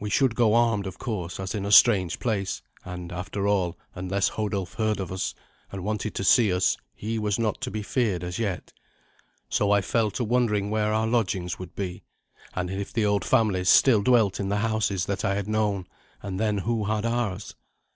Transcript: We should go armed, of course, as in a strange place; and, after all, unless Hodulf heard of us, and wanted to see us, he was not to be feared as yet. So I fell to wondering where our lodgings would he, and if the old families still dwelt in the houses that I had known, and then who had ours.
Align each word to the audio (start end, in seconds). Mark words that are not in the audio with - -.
We 0.00 0.10
should 0.10 0.34
go 0.34 0.54
armed, 0.54 0.88
of 0.88 0.98
course, 0.98 1.38
as 1.38 1.54
in 1.54 1.64
a 1.64 1.70
strange 1.70 2.18
place; 2.18 2.60
and, 2.84 3.12
after 3.12 3.46
all, 3.46 3.78
unless 3.94 4.30
Hodulf 4.30 4.74
heard 4.74 4.98
of 4.98 5.12
us, 5.12 5.32
and 5.70 5.84
wanted 5.84 6.12
to 6.16 6.24
see 6.24 6.52
us, 6.52 6.76
he 6.92 7.20
was 7.20 7.38
not 7.38 7.60
to 7.60 7.70
be 7.70 7.80
feared 7.84 8.24
as 8.24 8.40
yet. 8.40 8.72
So 9.48 9.70
I 9.70 9.80
fell 9.80 10.10
to 10.10 10.24
wondering 10.24 10.70
where 10.70 10.92
our 10.92 11.06
lodgings 11.06 11.60
would 11.60 11.70
he, 11.76 12.02
and 12.52 12.68
if 12.68 12.92
the 12.92 13.06
old 13.06 13.24
families 13.24 13.68
still 13.68 14.02
dwelt 14.02 14.40
in 14.40 14.48
the 14.48 14.56
houses 14.56 15.06
that 15.06 15.24
I 15.24 15.36
had 15.36 15.46
known, 15.46 15.86
and 16.20 16.40
then 16.40 16.58
who 16.58 16.86
had 16.86 17.06
ours. 17.06 17.54